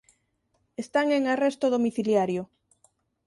[0.83, 2.43] Están en arresto domiciliario.